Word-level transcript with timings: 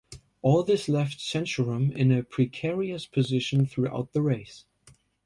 All 0.41 0.63
this 0.63 0.89
left 0.89 1.19
Santorum 1.19 1.91
in 1.95 2.11
a 2.11 2.23
precarious 2.23 3.05
position 3.05 3.67
throughout 3.67 4.13
the 4.13 4.23
race. 4.23 4.65